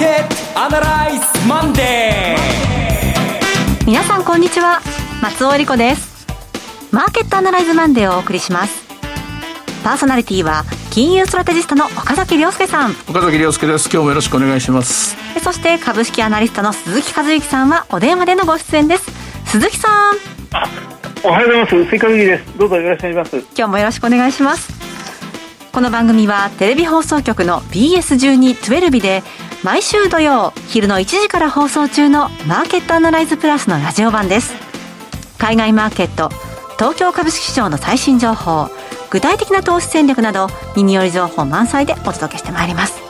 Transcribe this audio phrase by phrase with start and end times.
[0.00, 3.86] ケットアナライズマンデー。
[3.86, 4.80] 皆さんこんにちは。
[5.20, 6.26] 松尾英里子です。
[6.90, 8.88] マーケットアナライズマンデーをお送りします。
[9.84, 12.92] パーソナリティは金融ストラテジストの岡崎良介さん。
[13.10, 13.90] 岡崎良介です。
[13.92, 15.18] 今日もよろしくお願いします。
[15.44, 19.10] そして株式アナリストの鈴木一之さんはお電話でのご出演です。
[19.50, 20.16] 鈴木さん。
[21.24, 21.84] おはようございます。
[21.84, 22.58] 鈴木一之です。
[22.58, 23.46] どうぞよろしくお願いします。
[23.54, 24.72] 今日もよろしくお願いします。
[25.72, 29.22] この番組はテレビ放送局の BS1212 で
[29.62, 34.54] 毎週土曜昼の1時から放送中のマーケットアナライズプラスのラジオ版です。
[35.36, 36.30] 海外マーケット
[36.78, 38.68] 東京株式市場の最新情報
[39.10, 40.46] 具体的な投資戦略など
[40.76, 43.09] 耳寄り情報満載でお届けしてまいります。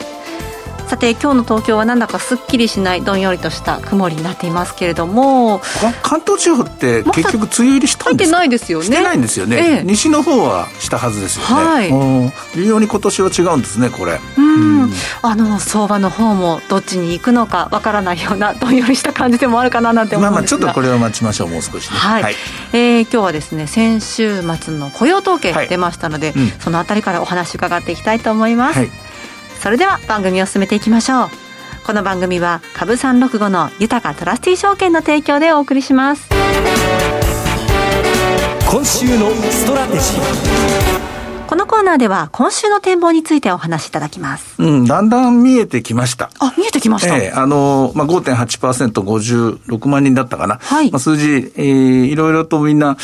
[0.91, 5.61] さて今日の東京はなんだかすっきりしないどんよりとした曇りになっていますけれども
[6.03, 8.37] 関東地方って結局梅雨入りしたんですか？
[8.39, 8.85] 入ってないですよね。
[8.87, 14.19] してないんですよね、ええ、西の方はしたはずですよね、はい、微妙に今年は違うんですねこれ。
[14.37, 14.91] うん。
[15.21, 20.59] あの相場の方もどっちに行くのかわからないようなどんよりした感じでもあるかななんて思うんですが。
[20.59, 22.35] まあまあちょっとこれは待ちましょうもう少し、ね、はい、はい、
[22.73, 28.91] えー、今日はですね先週末の雇用統計出ましたので、はいうん、そのあたりからお話伺っていきたいと思います、はい
[29.61, 31.29] それでは番組を進めていきましょう。
[31.85, 36.27] この番組は株三六五の豊かトラスティ証券の提供でお送りします。
[38.67, 41.20] 今週のストラテジー。
[41.51, 44.55] このコーナーでは今週の展望についてお話しいただきます。
[44.63, 46.29] うん、だんだん見えてきました。
[46.39, 47.17] あ、見えてきました。
[47.17, 50.59] ええー、あの、まあ、5.8%、56万人だったかな。
[50.61, 50.89] はい。
[50.91, 52.95] まあ、数字、えー、いろいろとみんな、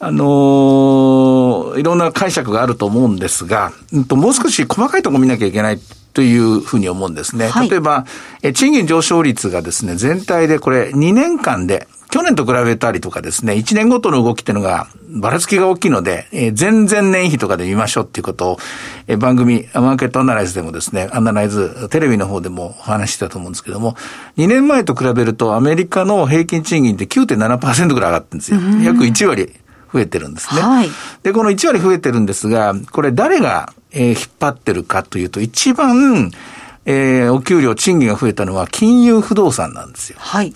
[0.00, 5.80] あのー、いろんな解釈があると思うんですが、うんと、もう少し細かいところ見なきゃいけない
[6.12, 7.48] というふうに思うんですね。
[7.48, 8.04] はい、例えば、
[8.42, 18.58] え賃金上昇率がですね、全体でこれ2年間で、去年と比べたりとかですね、1年ごとの動きっていうのが、ばらつきが大きいので、えー、前々年比とかで見ましょうっていうことを、
[19.06, 23.94] えー、番組、マーケットアナライズでもですね、アナライズ、テレビの方でもお話してたと思うんですけども、
[24.38, 28.60] 2年前と比べるとアメリカの平均賃金って9.7%ぐらい上がってるんですよ。
[28.82, 29.52] 約1割
[29.92, 30.62] 増えてるんですね。
[30.62, 30.88] はい、
[31.22, 36.30] で、この1割増えてるんですが、これ誰が、えー、引っ張ってるかというと、一番、
[36.84, 40.16] えー、お給料、賃金が増えたのは金融不動産なんですよ。
[40.20, 40.54] はい。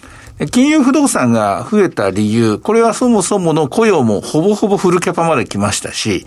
[0.50, 6.26] 金融不動産が増えた理由、これはそもそもの雇用もほぼほぼフルキャパまで来ましたし、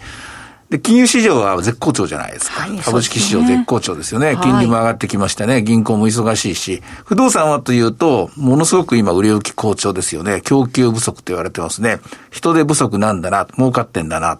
[0.70, 2.62] で、金融市場は絶好調じゃないですか。
[2.62, 4.36] はい、株式市場絶好調ですよね。
[4.42, 5.62] 金利も上がってきましたね。
[5.62, 6.82] 銀行も忙しいし。
[7.06, 10.42] 不動産はというと、ものすごく今売れ行き好調ですよね。
[10.44, 12.00] 供給不足と言われてますね。
[12.32, 14.40] 人手不足なんだな、儲かってんだな。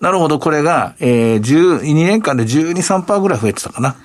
[0.00, 3.96] なるほど、これが、えー、12年間で12、3%ぐらい増えてたかな。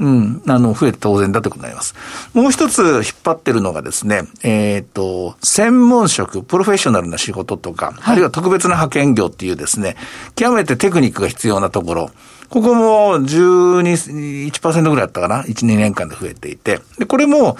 [0.00, 1.94] うん、あの、増えて当然だということになります。
[2.32, 9.96] もう一つ引っ張ってるのがですね、えっ、ー、と、専門職、プロフェッショナルな仕事とか、はい、あるいは特別な派遣業っていうですね、
[10.36, 12.10] 極めてテクニックが必要なところ、
[12.48, 16.80] ここも12、1%ぐらいだったかな ?1、2年間で増えていて。
[16.98, 17.58] で、これも、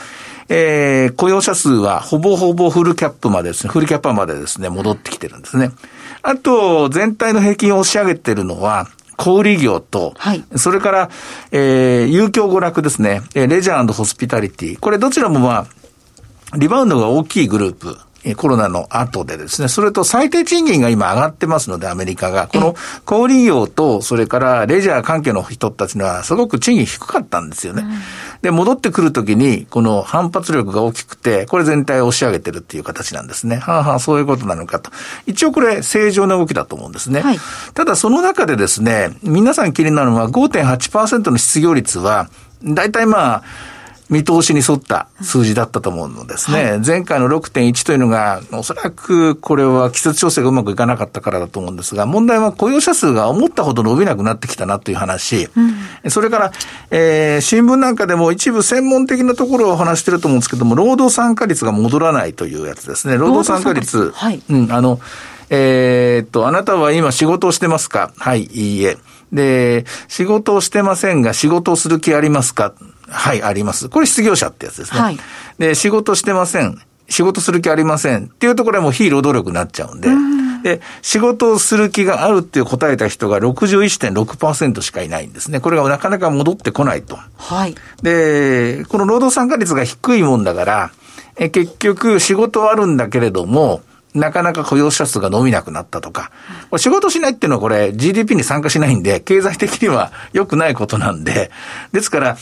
[0.48, 5.70] えー、雇用者数はほぼほぼフルキャップまでですね、フルキャッパーまでですね、戻ってきてるんですね。
[6.22, 8.88] あと、全体の平均を押し上げてるのは、
[9.20, 11.10] 小売業と、はい、それから、
[11.52, 14.78] えー、有教娯楽ですね、レジャーホスピタリティ。
[14.78, 15.66] これどちらもま
[16.52, 17.98] あ、リバウンドが大きいグループ。
[18.36, 22.48] コロナの後でですね、それと最低賃金が今上がってますので、アメリカが。
[22.48, 27.82] この小売業と、それからレジャー関係の人たちにはすごく賃金低かったんですよね。
[27.82, 27.90] うん、
[28.42, 33.56] で、戻ってくるときに、この反発力が大きくて、これ全体を押し上げてるっていう形なんですね。
[33.56, 34.90] はあはあ、そういうことなのかと。
[35.26, 37.20] 一応これ正常な動きだと思うんですね。
[37.20, 37.38] はい、
[37.72, 42.28] ただその中でですね、皆さん気になるのは5.8%の失業率は、
[42.62, 43.42] 大体まあ、
[44.10, 46.70] 見通しに沿った数字だったと思うのですね。
[46.72, 55.48] はい、前回の6.1というのが、おそらくこれは季節調整がうまくいかなかったからだと思うんですが、問題は雇用者数が思ったほど伸びなくなってきたなという話。
[56.04, 56.52] うん、それから、
[56.90, 63.16] えー、新聞なんかでも一部専門的なところを話してると思うんですけども、労働参加率が戻らないというやつですね。
[63.16, 64.10] 労働参加率？
[64.10, 64.42] はい。
[64.50, 64.98] うん、あの、
[65.50, 68.12] えー、っと、あなたは今仕事をしてますか？
[68.18, 68.98] はい、いいえ。
[69.32, 72.72] で、仕事をしてませんが、仕事をする気ありますか？
[73.10, 73.88] はい、あります。
[73.88, 75.00] これ失業者ってやつですね。
[75.00, 75.18] はい。
[75.58, 76.80] で、仕事してません。
[77.08, 78.24] 仕事する気ありません。
[78.24, 80.08] っていうところはもう非労働力になっちゃうんで。
[80.08, 85.60] うんで、仕事をする気があるっていう答えた人が61.6%しかいないんですね。
[85.60, 87.18] これがなかなか戻ってこないと。
[87.36, 87.74] はい。
[88.02, 90.90] で、この労働参加率が低いもんだから、
[91.36, 93.82] え結局仕事はあるんだけれども、
[94.14, 96.32] なかなか雇用者数が伸びなくなったとか、
[96.70, 101.50] これ仕事しないっていうのはこれ GDP に参加しないんで、経済的には良くないことなんで、
[101.92, 102.36] ですから、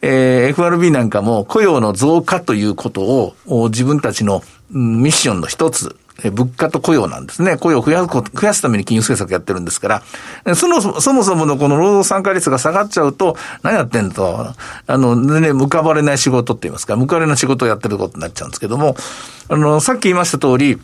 [0.00, 5.96] えー、FRB なんかも雇用の増加ということを自分たちのミッションの一つ、
[6.30, 7.56] 物価と雇用なんですね。
[7.56, 10.02] 雇用を増やす増やすために金融政策やってるんですか
[10.44, 14.54] ら、その、そもそもそものこの労働参加率が下がっちゃうと、何やってんと、
[14.86, 18.94] あの、ね、向かばれない仕事って言いますか、向かわれない仕事をやってることになっちゃうんですけども、
[19.48, 20.78] あの、さっき言いました通り、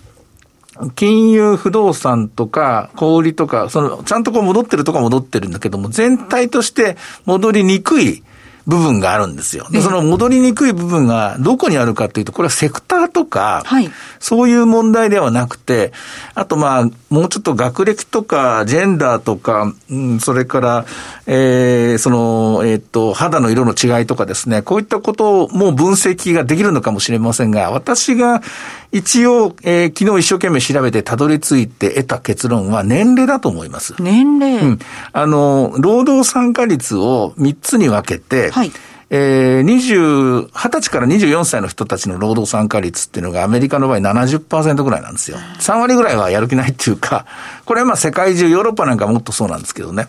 [0.94, 8.22] 金融不動産とか、小売とか、その、ちゃんとこう戻ってるとか戻ってるんだけども、全体として戻りにくい
[8.68, 9.66] 部分があるんですよ。
[9.70, 13.90] で、その戻りにくい部分がどこにあるかというと、これはセクターとか、はい、
[14.20, 15.90] そういう問題ではなくて、
[16.34, 20.86] あとまあ、もうちょっと学歴とか、ジェンダーとか、うん、それから、
[21.26, 28.42] えー、その、えっ、ー、と、肌の色の違いとかですね、こういったことも分析ができるのかもしれませんが、私が
[28.90, 33.94] 一応、えー、昨日一生懸命調べてたどり着いて得た結論は年齢だと思います。
[34.00, 34.78] 年齢うん。
[35.12, 38.72] あの、労働参加率を3つに分けて、はい。
[39.10, 45.38] えー、20、20歳から24歳の人たちの労働参加率っていうのがアメリカの場合70%ぐらいなんですよ。
[45.60, 47.24] 3割ぐらいはやる気ないっていうか、
[47.64, 50.08] これはまあ世界中、ヨーロッパなんかもっとそうなんですけどね。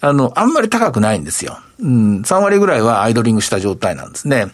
[0.00, 1.58] あの、あんまり高くないんですよ。
[1.80, 4.48] うん、3割ぐらいはアイドリングした状態なんですね。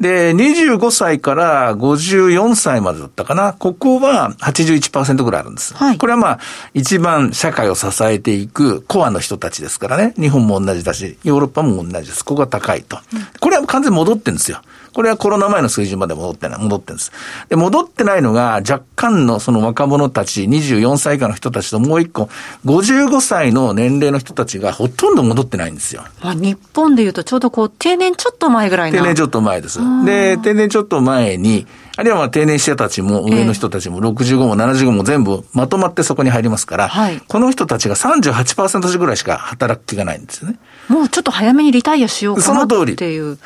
[0.00, 3.54] で、25歳から54歳までだったかな。
[3.54, 5.74] ここは81%ぐらいあるんです。
[5.74, 6.40] はい、これはまあ、
[6.74, 10.14] 一番社会を支えていくコアの人たちですからね。
[10.18, 12.24] 日本も同じだし、ヨーロッパも同じです。
[12.24, 12.98] ここが高いと。
[13.40, 14.60] これは完全に戻ってるんですよ。
[14.96, 17.12] これはコロナ前の水準まで戻ってない、戻ってるんです。
[17.50, 22.30] で、戻ってないのが若干のその若者たち、24歳以下の人たちともう一個、
[22.64, 26.02] 55歳の年齢の人たちがほとんど戻ってないんですよ。
[26.22, 28.98] まあ、日本でいうとちょうどこう定年ちょっと前ぐらいな。
[28.98, 29.80] 定年ちょっと前です。
[30.06, 31.66] で、定年ちょっと前に、
[31.98, 40.58] あるいはまあ定年者たちも、上の人たちも65も75も全部まとまってそこに入りますから、はい、この人たちが38%ぐらいしか働く気がないんですよね。
[40.88, 42.78] もうちょっと早めにリタイアしようかなっていう。
[42.78, 43.38] その通り。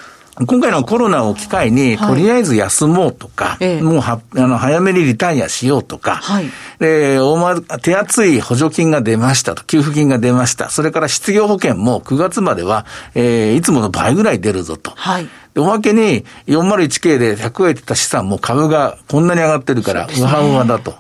[0.46, 6.46] 今回のコロナを機会に、とりあえず休もうとか、はい、もうはあの早めにリタイアしようとか、はい、
[6.78, 10.70] で大ま、手厚い補助金が出ましたと、給付金が出ました。
[10.70, 14.92] それから失業保険も9月までは、えー、いつもの倍ぐらい出るぞと。
[14.96, 15.28] はい
[15.58, 20.94] おまけに 401K で100円ってた資産も株がこんなに上がってるから、うわうわだと。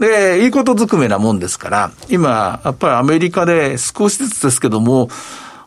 [0.00, 5.08] で、いいことずくめなもんですから、今、やっぱりアメリカで少しずつですけども、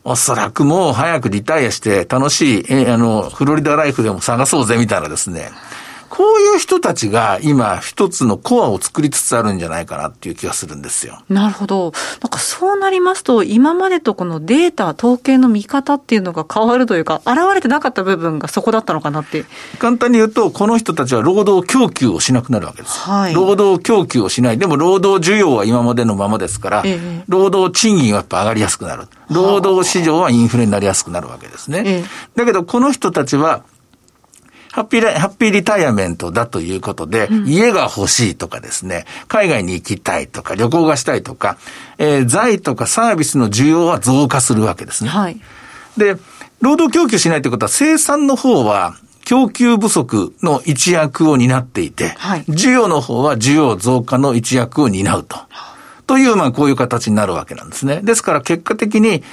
[0.08, 5.50] おそらくもう早くリタイアして楽しい、えあの、フロリダライフでも探そうぜみたいなですね。
[6.16, 11.20] こういう人たちが今一つのコアを作りつつあるんじゃないかなっていう気がするんですよ。
[11.28, 11.92] なるほど。
[12.22, 19.44] なんかそうなりますと、今までとこのデータ、統計の見方っていうのが変わるというか、現れてなかった部分がそこだったのかなって。
[19.78, 22.98] 簡単に言うと、この人たちは労働供給をしなくなるわけです。
[22.98, 23.34] はい。
[23.34, 24.58] 労働供給をしない。
[24.58, 29.10] でも労働需要は今までのままですから、ええ、労働賃金はやっぱ上がりやすくなる。
[29.30, 31.84] 労働市場はインフレになりやすくなるわけですね。
[31.86, 32.04] え、
[32.38, 33.64] だけど、この人たちは、
[34.76, 41.56] ハッピーハッピーリタイアメントだということで、うん、家が欲しいとかですね、海外に行きたいとか、旅行がしたいとか、
[41.98, 45.10] えー、財とかサービスの需要は増加するわけですね。
[45.10, 45.40] はい。
[45.96, 46.18] で、
[46.60, 55.38] 労働供給しないということは、生産の方は、供給不足の一役を担っていて、はい、需要の方は需要増加の一役を担うと。
[56.06, 58.02] という、まあ、こういう形になるわけなんですね。
[58.04, 59.24] ですから結果的に、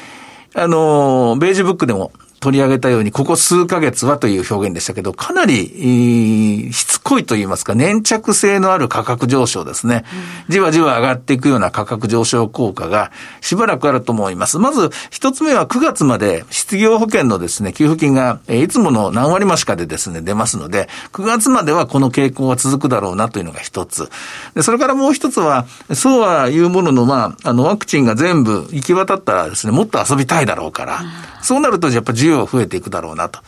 [0.55, 2.13] あの、ベージュブックでも
[2.43, 10.05] 取り上げたように、ここ数ヶ月はという表現でしたけど、かなり、しつこいと言いますか、粘着性のある価格上昇ですね。
[10.49, 14.59] じわじわ上がっていくような価格上昇効果がしばらくあると思います。
[14.59, 24.11] まず、一つ目は9月まで失業保険のですね、給付金が、いつもの何割増しかでですね、出ますので、9月まではこの傾向が続くだろうなというのが一つ。
[24.57, 31.03] で、それからもう一つは、そうはいうものの、まあ、あの、ワクチンが全部行き渡ったらですね、もっと遊びたいだろうから、
[31.41, 33.41] そうなるとやっぱ需要は増えていくだろうなと。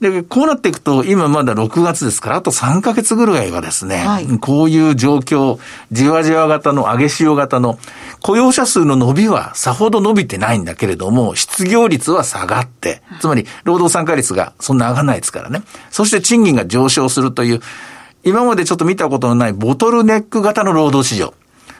[0.00, 5.58] で、こうなっていくと、今まだ6月ですから、あと3ヶ月ぐらいはですね、はい、こういう状況、
[5.92, 7.78] じわじわ型の上げ潮型の
[8.20, 15.62] 雇用者数の伸びはさほど伸びてないんだけれども、失業率は下がって、つまり労働参加率がそんな上がらないですからね。
[15.90, 17.60] そして賃金が上昇するという、
[18.24, 21.34] 今までちょっと見たことのないボトルネック型の労働市場。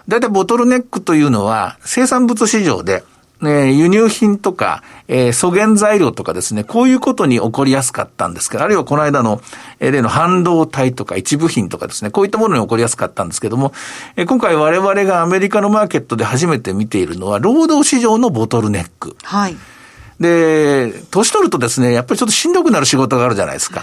[0.07, 3.05] だいたいボトルネックというのは生産物市場で
[3.43, 9.41] え輸入品とか、えー、素原材料とかですね、こういうことに起こりやすかったんですけど、あるいはこの間の、
[9.81, 13.73] えー、例の半導体とか一部品とかですね、こういったものに起こりやすかったんですけども、
[14.17, 19.17] えー、今回我々がアメリカのマーケットで初めて見ているのは、労働市場のボトルネック。
[19.23, 19.57] はい。
[20.21, 23.83] で、年取るとですね、やっぱりちょっとしんどくなる仕事があるじゃないですか。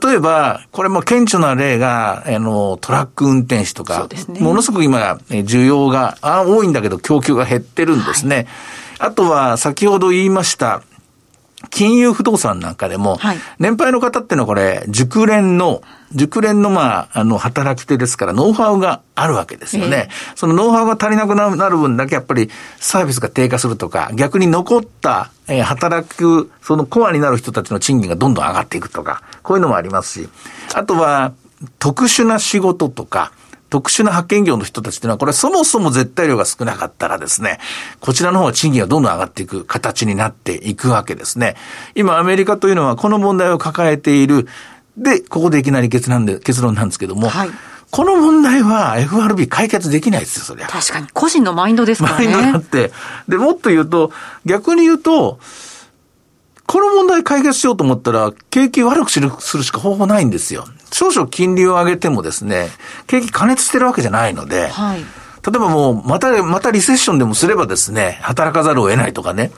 [0.00, 8.36] 例えば、これも顕著な例が、あの、トラック運転手とか、ね、ものすごく今、需要が多いんだけど供給が減ってるんですね。
[8.36, 8.46] はい
[9.02, 10.80] あとは、先ほど言いました、
[11.70, 15.82] 金融不動産なんかでも、はい、年配の方っていうのはこれ、熟練の、
[16.12, 20.08] 熟練のまあ、あの、働き手ですから、ノウハウがあるわけですよね。
[20.08, 30.28] えー、そのノウハウが足りなくなる分だけやっぱりサービスが低下するとか、逆に残った、えー、働く、そのコアになる人たちの賃金がどんどん上がっていくとか、こういうのもありますし、
[30.74, 31.32] あとは、
[31.80, 33.32] 特殊な仕事とか、
[33.72, 37.58] 特殊な派遣業の人たちっていうのは、これそもそも絶対量が少なかったらですね、
[38.00, 41.56] こちらの方は賃金がどんどん上がっていく形になっていくわけですね。
[41.94, 44.46] 今アメリカというのはこの問題を抱えている。
[44.98, 47.50] で、ここでいきなり結論で結論なんですけども、はい、
[47.90, 50.66] この問題は FRB 解決できないですよ、そりゃ。
[50.66, 51.06] 確かに。
[51.14, 52.26] 個人のマインドですからね。
[52.26, 52.92] マインドだって。
[53.26, 54.12] で、もっと言うと、
[54.44, 55.38] 逆に言うと、
[56.72, 60.64] この問題解決しようと思ったら、景気悪くするしか方法ないんですよ。
[60.90, 62.68] 少々金利を上げてもですね、
[63.06, 65.04] 景気加熱してるわけじゃないので、はい、例
[65.54, 69.52] えばもう、また、またリセッションでもすればですね、働かざるを得ないとかね、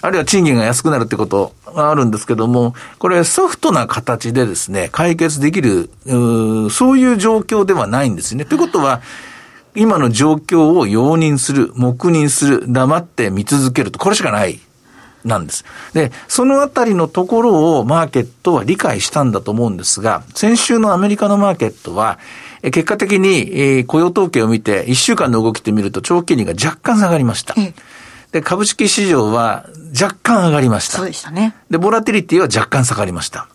[0.00, 8.44] あるいは賃金が安くなるってことがあるんですけども、これソフトな形でですね、解決できる、うそういう状況ではないんですね。
[8.44, 9.02] ということは、
[9.74, 14.60] 今の状況を容認する、黙認する、黙って見続けると、これしかない
[15.24, 15.64] なんです。
[15.92, 22.18] で、そのあたりのところをマーケットは理解したんだと思うんですが、先週のアメリカのマーケットは、
[22.62, 27.54] 結果的に雇用統計を見て、1週間の動きって見ると長期金利が若干下がりました。
[28.32, 29.66] で、株式市場は
[30.00, 30.98] 若干上がりました。
[30.98, 31.54] そうでしたね。
[31.70, 33.48] で、ボラティリティは若干下がりました。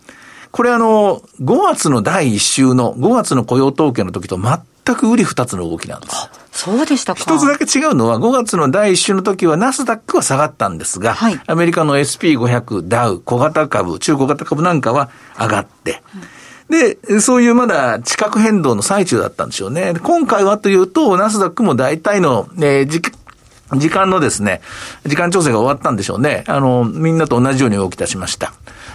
[0.52, 6.30] これあの、5月の第1週の、5月の雇用統計の時と全く売り二つの動きなんです。
[6.56, 7.20] そうでしたか。
[7.20, 16.02] 一つだけ違うのは、5月の第一週の時はナスダックは下がったんですが、はい、アメリカの SP500、ダウ、小型株、中小型株なんかは上がって、
[16.70, 19.96] で、そういうまだ地殻変動の最中だったんでしょうね。
[20.02, 23.12] 今回はというと、ナスダックも大体の、えー、時
[23.74, 24.62] 時間のですね、
[25.06, 26.46] 時間調整が終わったんでしょうね。
[26.48, 28.54] あの、みんなと同じように動き出しました。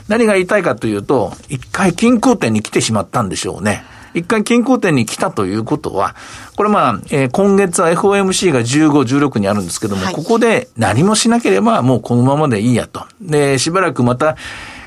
[0.08, 3.84] 何が言いたいかというと、一回均衡点に来てしまったんでしょうね。
[4.14, 6.14] 一回均衡点に来たということは、
[6.56, 8.90] これまあ、えー、今月は FOMC が15、
[9.28, 13.04] 16にあるんですけども、はい、ここで何もしなければもうこのままでいいやと。
[13.20, 14.36] で、しばらくまた、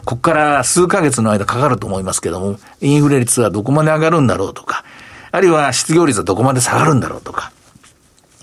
[0.06, 4.84] ここから数ヶ月の間かかると思いますけども、インフレ率はどこまで上がるんだろうとか、
[5.32, 7.52] あるいは失業率はどこまで下がるんだろうとか、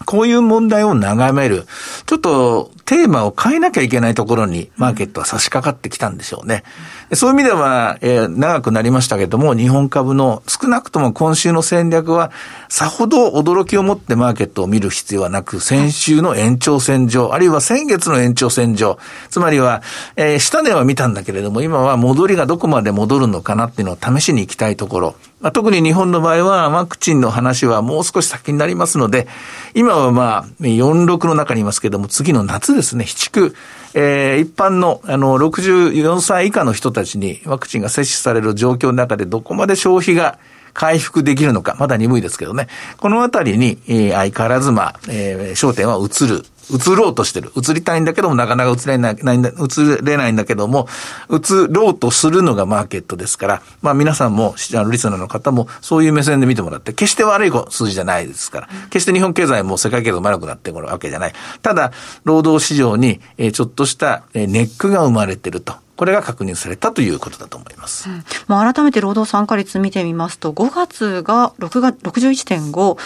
[0.07, 1.67] こういう問題を眺める、
[2.07, 6.65] ちょっとテーマを変えなきゃいけないところにマーケットは差し掛かってきたんでしょうね。
[7.13, 12.33] そういう意味では、えー、長くなりましたけども、日本株の少なくとも今週の戦略は、
[12.69, 19.83] さほど驚きを持ってマーケットを見る必要はなく、先週の延長線上、あるいは先月の延長線上、つまりは、
[20.17, 25.15] えー、下値は見たんだけれども、今は戻りがどこまで戻るのかなっていうのを試しに行きたいところ。
[25.41, 29.27] まあ、特に日本の場合はワクチンの話はもう少し先になりますので、
[29.75, 33.55] 今はまあ、46の中にいますけども、次の夏ですね、七区、
[33.95, 40.39] えー、一般の、あの、64歳以下の人たちにワクチンが接種される状況の中でどこまで消費が
[40.73, 42.69] 回復できるのか、まだ鈍いですけどね。
[42.99, 47.53] このあたりに、えー、相変わらず、まあ、えー、焦点は移る移ろうとしてる。
[47.57, 50.89] 移りたいんだけども、なかなか移れない、ないんだ、移れないんだけども、
[51.29, 61.33] 移ろうとするのがマーケットですから、まあ皆さんも、あの、リスナーの方も、そういう目線で見てもらって、決して悪い数字じゃないですから、決して日本経済も世界経済も悪くなってくるわけじゃない。
[61.63, 61.93] ただ、
[62.25, 65.75] 労働市場に、え、ちょっとした、え、ネックが生まれてると。
[66.01, 68.09] これが確認されたということだと思います。
[68.09, 72.97] うん、まあ、改めて労働参加率見てみますと、5月が6月61.5、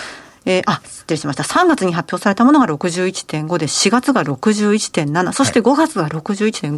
[0.46, 1.42] えー、あ、失礼しました。
[1.42, 6.76] 3月に発表されたものが61.5で、4月が61.7、そして5月が61.5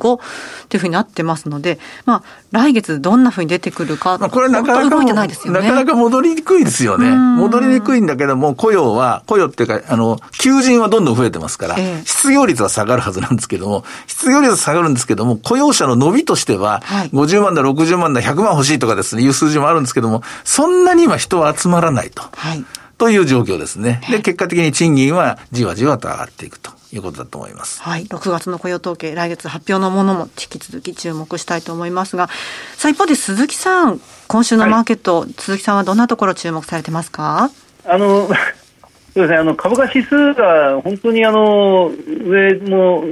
[0.68, 7.10] というふうになってますので、まあ、来月どんなふうに出てくるか、まあ、これなかなか、ね、なかなか戻りにくいですよね。
[7.10, 22.22] 戻りにくいんだけども、雇用は、雇用っていうか、あの、求人はどんどん増えてますから、えー、失業率は下がるはずなんですけども、失業率は下がるんですけども、雇用者の伸びとしては、はい、50万だ、60万だ、100万欲しいとかですね、いう数字もあるんですけども、そんなに今人は集まらないと。
[22.36, 22.64] はい
[22.98, 24.00] という状況ですね。
[24.10, 26.76] で、結果的に賃金はじわじわと上がっていくと。
[26.92, 27.82] いうことだと思います。
[27.82, 28.04] はい。
[28.06, 32.28] 6月の雇用統計、来月発表のものも引き続き注目したいと思いますが、
[32.76, 37.50] さあ一方で鈴木さん、今週のマーケット、はい、鈴木さんはどんなところ注目されてますか？
[37.84, 38.28] あの、
[39.14, 41.90] そうですね、あの株価指数が本当にあの
[42.26, 43.04] 上も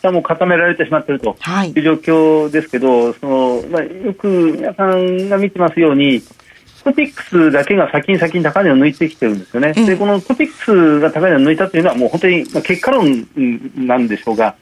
[0.00, 1.36] 下も固められてしまっていると
[1.74, 6.22] いう状況ですけど、はい、そのまあ、よく皆さんが見てますように、
[6.86, 13.26] トピックスだけが先に先に高値を抜いてきてるんですよね、うん、でこのトピックスが高値を抜いたというのは、もう本当に結果論
[13.74, 14.54] なんでしょうが、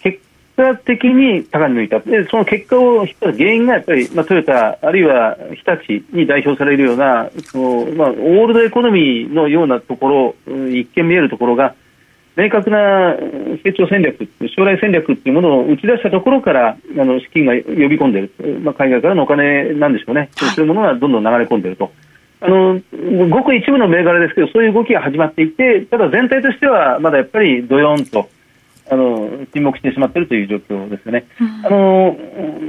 [0.00, 0.18] 結
[0.56, 11.74] 果的に高値を抜いた、でその結果を引った原因がやっぱり、まあ、トヨタ、あるいは日立に代表されるような、そのまあ、オールドエコノミーのようなところ、一見見えるところが、
[12.36, 13.16] 明確な
[13.64, 21.90] 成長戦略、将来戦略っていうものを打ち出したところからあの資金が呼び込んでいる、まあ、海外からのお金なんでしょうね、はい、そういうものがどんどん流れ込んでいると。
[22.38, 22.78] あの
[23.30, 28.28] ごく一部の銘柄ですけど、そういう動きが始まっていて、ただ全体としては、まだやっぱりどよんと
[28.90, 31.24] あの沈黙してしまっているという状況ですよね。
[31.40, 32.16] うん、あの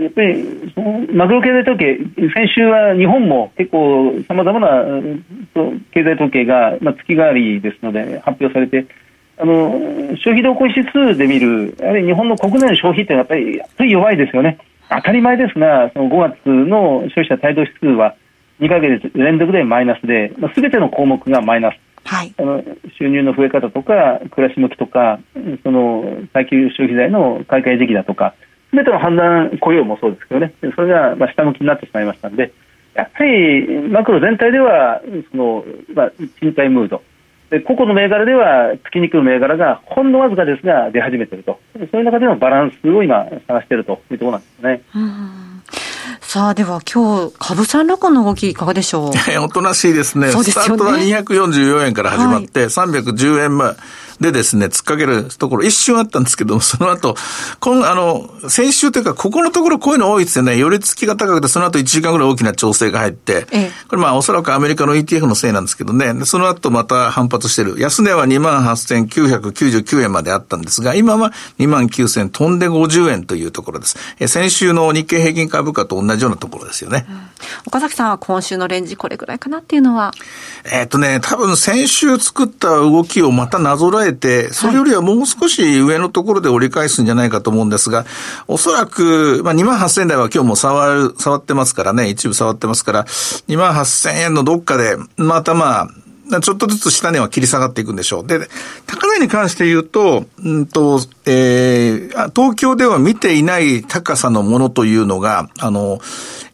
[0.02, 1.98] やっぱりそのマクロ経済統計、
[2.34, 4.86] 先週は日本も結構さまざまな
[5.92, 8.88] 経済統計が、まあ、月替わりですので発表されて、
[9.40, 9.72] あの
[10.18, 14.58] 消費動向指数で見る、やはり日本の国内の消費ってやっぱりやっぱり弱いですよね。
[14.90, 18.16] 当たり前ですが、その5月の消費者態度指数は
[18.60, 21.76] 2か月連続でマイナスで、す、まあ、べ、ての項目がマイナス。
[22.06, 22.64] はい、あの
[22.98, 25.20] 収入の増え方とか、暮らし向きとか、
[25.64, 28.34] その耐久消費財の買い替え時期だとか、
[28.70, 32.54] すべての判断、雇用もそうですけどね、それがまあ下向きになってしまいましたので、
[32.94, 35.02] やっぱりマクロ全体では、
[35.32, 37.04] そのまあ、賃貸ムード、
[37.50, 41.60] で個々の銘柄では、月に来る銘柄がほんのわずかですが出始めていると、
[41.92, 44.82] そういう中でのバランスを今、探しているというところなんですね。
[46.22, 49.12] さあ、では今日、株三六の動きいかがでしょう？
[49.44, 50.28] おとなしいですね。
[50.30, 53.72] すねスタートは244円から始まって、はい、310円前。
[54.20, 57.16] でですね、突っかけるところ一瞬あったんですけども、その後、
[57.60, 60.58] 今、あの、先週というか、ここのところこういうの多いですよね。
[60.58, 67.76] 寄り付きが高くて、その後1時間ぐらい大きな調整が入って、ええ、これまあおそらくアメリカの ETF のせいなんですけどね、その後また反発してる。
[67.80, 73.98] 安値は28,999円まであったんですが、今は29,000飛んで50円というところです。
[74.20, 77.06] え先週の日経平均株価と同じようなところですよね。
[77.10, 77.20] うん、
[77.68, 80.12] 岡崎さんは今週のレンジこれぐらいかなっていうのは？
[80.72, 88.06] えっとね、多分先週作った動きをまたなぞらえて、それよりはもう少し上のところで折り返すんじゃないかと思うんですが、
[88.48, 95.88] おそらく、まあ、2万8000台は今日も触る、触ってますからね、一部触ってますから、2万8000円のどっかで、またまあ、
[96.42, 98.28] ちょっとずつ下値は切り下がっていくんでしょう。
[98.28, 98.40] で、
[98.86, 106.00] 高値に関して言うと、うんと、えー、東京では見ていない高さのものというのが、あの、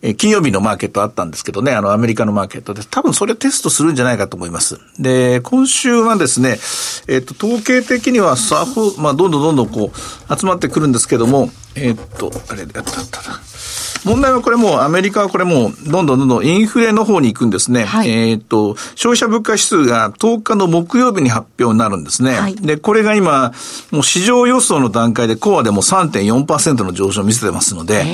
[0.01, 4.79] え金曜日のマーケットあったんですけどね、あの、アメリカのマーケットで、多分それテストするんじゃないかと思います。
[4.99, 6.59] で、今週はですね、
[7.07, 13.21] えっ、と、統計的にはサフ、まあ、どんどんどんどんこう、集まってくるんですけども、えっ、と、あれ、やったあった。
[14.05, 17.85] 問題はこれもうアメリカはこれもうどんどんどんどんインフレの方に行くんですね。
[17.85, 22.33] はい、えっ、と、消費者物価指数が10日の木曜日に発表になるんですね。
[22.33, 23.53] はい、で、これが今、
[23.91, 28.05] もう市場予想の段階でコアでも3.4%の上昇を見せてますので、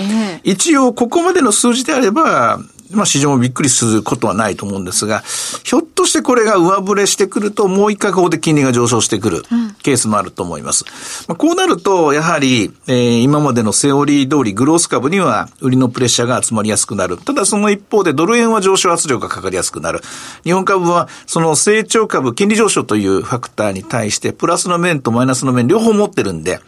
[0.44, 2.60] 一応ここまでの数字であれば、
[2.92, 5.24] まあ市場もびっくりすることはないと思うんですが、
[5.64, 9.44] ひょっとしてこれが上振れしてくると、もう一回ここで金利が上昇してくる
[9.84, 10.86] ケースもあると思います。
[11.28, 17.18] まあ、こうなると、やはり、えー、今までのセオリー通りグロース株には売りのプレッシャーが集まりやすくなる。
[17.18, 20.02] ただその一方でドル円は上昇圧力がかかりやすくなる。
[20.44, 26.60] 日本株はその成長株、金利上昇というファクターに対してプラスの面とマイナスの面両方持ってるんで、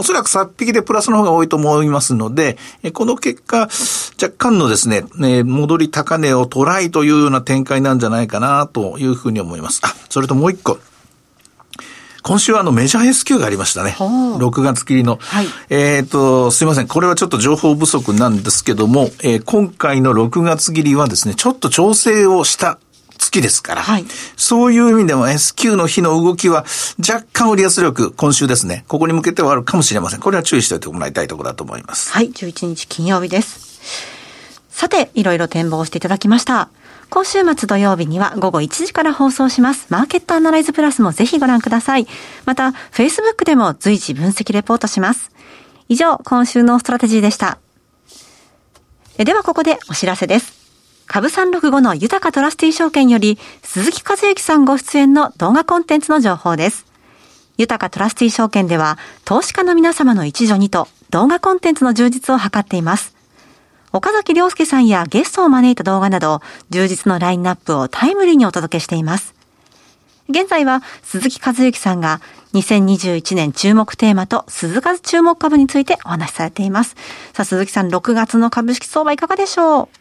[0.00, 2.56] おそらく札引きでプラスの方が多いと思いますので、
[2.94, 3.68] この結果、
[4.20, 5.04] 若干のですね、
[5.42, 9.82] 戻り高値をトライというような展開なんじゃないかなというふうに思います。
[9.84, 10.78] あ、それともう一個。
[12.22, 13.94] 今週はあのメジャー S q がありましたね。
[13.98, 15.18] 6月切りの。
[15.20, 16.88] はい、えっ、と、すいません。
[16.88, 22.78] これはちょっと情報不足なんですけども、えー、今回の6月切りはですね、ちょっと調整をした
[23.20, 24.06] 月ですから、はい、
[24.36, 26.64] そういう意味でも S q の日の動きは
[26.98, 30.20] 若干売り圧力、今週ですね、ここに向けてはあるかもしれません。
[30.20, 32.12] これは注意しておいてもらいたいところだと思います。
[32.12, 33.80] はい、11日金曜日です。
[34.70, 36.70] さて、いろいろ展望していただきました。
[37.10, 39.86] 今週末土曜日には午後1時から放送します。
[39.90, 42.06] マーケットアナライズプラスもぜひご覧ください。
[42.46, 45.30] また、Facebook でも随時分析レポートします。
[45.88, 47.58] 以上、今週のストラテジーでした。
[49.18, 50.59] ではここでお知らせです。
[51.12, 56.86] 株365の豊トラスティ証券より、鈴木和之さんご出演の動画コンテンツの情報です。
[57.56, 63.16] 豊かトラスティ証券では、投資家の皆様の一助にと、動画コンテンツの充実を図っています。
[63.92, 69.34] 岡崎良介さんやゲストを招いた動画など、充実のラインナップをタイムリーにお届けしています。
[70.28, 72.20] 現在は鈴木和之さんが
[72.54, 76.94] 2021年注目テーマと鈴数注目株についてお話しされています。
[77.32, 79.99] さあ鈴木さん、6月の株式相場いかがでしょう？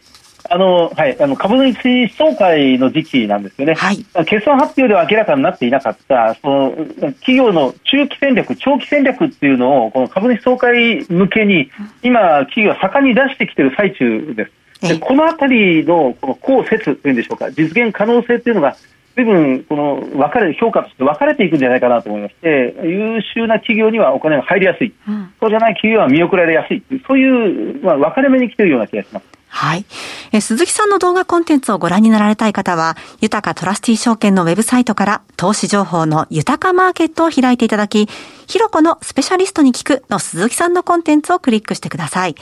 [0.49, 3.73] あの、はい、あの、株主総会の時期なんですよね。
[3.75, 3.97] はい。
[4.25, 6.71] 決算発表では明らかになっていなかった、その、
[7.19, 11.69] 企業の中期戦略、長期戦略っていうのを、この株主総会向けに、
[12.03, 14.51] 今、企業は盛んに出してきている最中です。
[14.81, 18.77] でこのあたりの、この公説というんでしょうか、実現可能性っていうのが、
[19.15, 24.93] 随分、この、分かれ、評価として分かれていくんじゃないかなと思いまして、優秀な企業にはお金が入りやすい。
[25.07, 26.81] うん、そうじゃない企業は見送られやすい。
[27.05, 29.38] そういう、まあ、分かれ目に来ているような気がします。
[29.49, 29.85] はい。
[30.31, 38.07] え鈴木さんの動画コンテンツをご覧になられたい方は、豊かトラスティ証券のウェブサイトから投資情報の豊かマーケットを開いていただき、
[38.47, 42.35] ひろこのスペシャリストに聞くの鈴木さんのコンテンツをクリックしてください。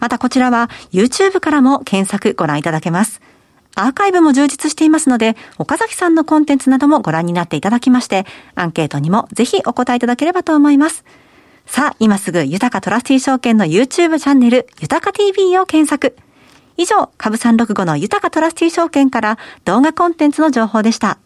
[0.00, 3.20] またこちらは YouTube からも検索ご覧いただけます。
[3.76, 8.24] アーカイブも充実していますので、岡崎さんのコンテンツなどもご覧になっていただきまして、
[8.54, 11.04] アンケートにもぜひお答えいただければと思います。
[11.66, 16.16] さあ、今すぐ豊かトラスティ証券の YouTube チャンネル、豊か TV を検索。
[16.76, 21.18] 以上、株365の豊かトラスティ証券から動画コンテンツの情報でした。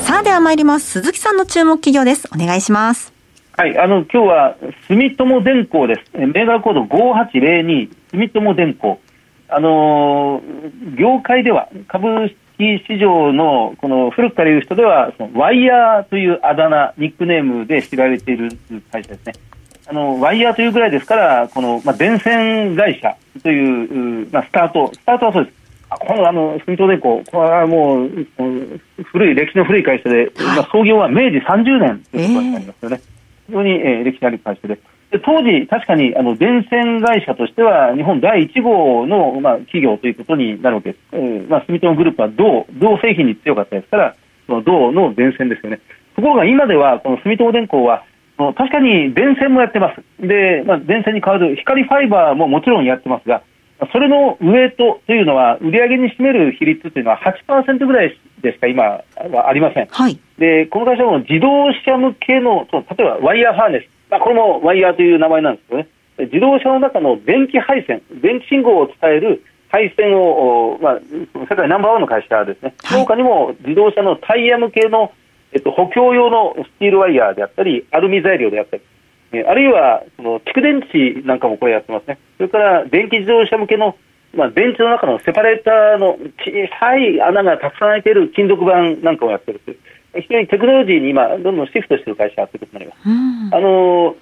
[0.00, 1.00] さあ、では参ります。
[1.00, 2.28] 鈴木さんの注目企業です。
[2.34, 3.12] お願いします。
[3.56, 4.56] はい、あの、今日は
[4.88, 6.18] 住友電工です。
[6.18, 9.00] 銘柄コード5802、住友電工。
[9.48, 18.50] あのー、業界では株式市場のこの古くから言う人ではそのワイヤーというあだ名、ニックネームで知られている
[18.90, 19.32] 会社ですね。
[19.86, 25.56] あのワイヤーというぐらいですから、この、まあ、電線会社という、まあ、スタート、スタートはそうです。
[26.00, 28.08] このあの住友電工、これはもう
[29.04, 33.00] 古い、歴史の古い会社で、まあ、創業は明治30年ということになりますよね。
[33.46, 34.78] 非常に、えー、歴史ある会社で。
[35.12, 45.80] で当時、確かにあの電線会社としては日本第1号の、まあ、企業ということになるわけです、えーまあ、住友グループは銅銅製品に強かったですからその銅の電線ですよね。
[46.16, 48.04] ところが今ではこの住友電工は
[48.38, 50.26] 確かに電線もやってます。
[50.26, 53.42] で、まあ、電線に代わる光ファイバーももちろんやってますが
[53.92, 65.88] それのウエイトというのは売上に占める比率というのは8%ぐらいでしか今はありません、はい、でこの会社も自動車向けの例えばワイヤーハーネスまあ、これもワイヤーという名前なんですけどね、
[66.30, 71.00] 自動車の中の電気配線、電気信号を伝える配線を、まあ、
[71.48, 75.12] 世界ナンバーワンの会社ですね、その他にも自動車のタイヤ向けの、
[75.52, 78.82] えっと、補強用のスチールワイヤーであったり、アルミ材料であったり、
[79.32, 83.96] えあるいはその蓄電池なんかもこれやってますね、それから電気自動車向けの、
[84.34, 89.62] まあ、電池の中のセパレーターの小さい穴がたくさん開いている金属板なんかをやってる。
[90.14, 93.56] 非常にテクノロジーに今、どんどんシフトしている会社ということになります。
[93.56, 94.16] あの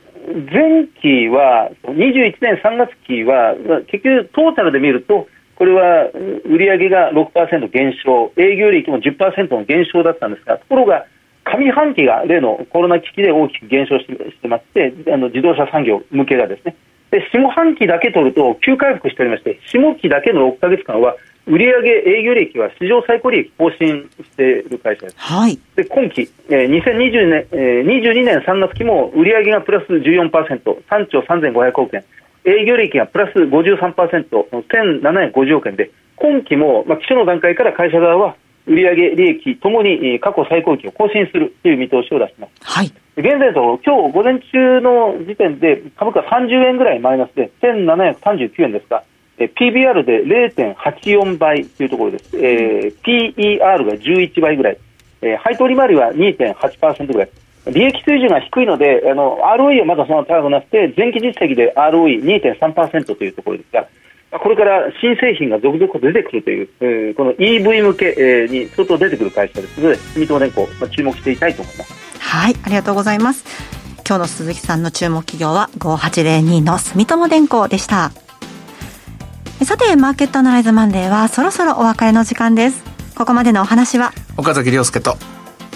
[0.53, 3.55] 前期は、21年3月期は、
[3.88, 5.26] 結局、トータルで見ると、
[5.57, 6.09] これは
[6.46, 11.07] 売上が6%減少、営業利益も10%の減少だったんですが、ところが、
[11.44, 16.76] 上半期が例のコロナ危機で大きく減少してまして、あの自動車産業向けがですね、
[17.11, 25.16] で下半期だけ取ると急回復しておりまして、下期だけの6か月間は売上営業利益は史上最高利益更新している会社です。
[25.18, 25.59] はい。
[25.74, 32.05] で、今期、えー、2020年、えー、22年3月期も売上がプラス14%、3兆3500億円、
[32.44, 33.94] 営業利益がプラス53%、
[34.50, 42.53] 1750億円で、今期も、まあ、基礎の段階から会社側は売上利益ともに過去最高益を更新するという見通しを出します。
[42.62, 42.92] はい。
[43.16, 49.03] 現在と今日午前中の時点で株価30円ぐらいマイナスで1739円ですが、
[49.48, 54.79] PBR で0.84倍というところです、えー、PER が11倍ぐらい、
[55.22, 57.31] えー、配当利回りは2.8%ぐらい、
[57.66, 63.88] 利益水準が低いので、あの ROE はまだそんな高くなくて、前期実績で ROE2.3% というところですが、
[64.38, 71.92] これから新製品が続々と出てくるという、えー、この EV 向け、えー、に相当出てくる会社ですので、住友電工、まあ、注目していきたいと思います。
[72.18, 73.44] はい、ありがとうございます。
[74.09, 78.29] 今日の鈴木さんの注目企業は5802の住友電工でした。
[79.64, 82.83] さて、マーケットアナライズマンデーはそろそろお別れの時間です。
[83.14, 85.16] ここまでのお話は、岡崎亮介と、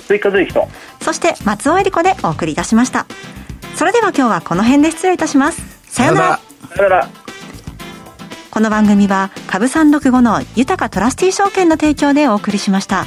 [0.07, 0.69] 追加随と、
[1.03, 3.07] そして松尾恵理子でお送りいたしました。
[3.77, 5.63] それでは今日はこの辺で失礼いたします。
[5.87, 6.41] さようなら。
[6.75, 7.09] さよなら。
[8.51, 13.05] この番組は株三六五の豊かトラスティ証券の提供でお送りしました。